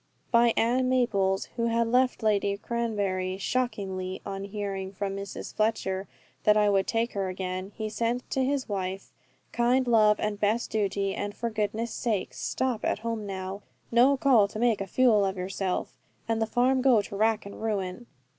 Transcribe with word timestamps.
By 0.31 0.55
Ann 0.57 0.89
Maples, 0.89 1.45
who 1.57 1.67
had 1.67 1.85
left 1.87 2.23
Lady 2.23 2.57
Cranberry 2.57 3.37
"shockingly," 3.37 4.19
on 4.25 4.45
hearing 4.45 4.91
from 4.93 5.15
Mrs. 5.15 5.53
Fletcher 5.53 6.07
that 6.43 6.57
I 6.57 6.71
would 6.71 6.87
take 6.87 7.11
her 7.13 7.29
again, 7.29 7.71
he 7.75 7.87
sent 7.87 8.27
to 8.31 8.43
his 8.43 8.67
wife 8.67 9.11
"kind 9.51 9.87
love 9.87 10.19
and 10.19 10.39
best 10.39 10.71
duty, 10.71 11.13
and 11.13 11.35
for 11.35 11.51
goodness' 11.51 11.93
sake, 11.93 12.33
stop 12.33 12.83
at 12.83 12.97
home 13.05 13.27
now. 13.27 13.61
No 13.91 14.17
call 14.17 14.47
to 14.47 14.57
make 14.57 14.81
a 14.81 14.87
fule 14.87 15.23
of 15.23 15.37
yourself, 15.37 15.93
and 16.27 16.41
the 16.41 16.47
farm 16.47 16.81
go 16.81 17.03
to 17.03 17.15
rack 17.15 17.45
and 17.45 17.61
ruin. 17.61 18.07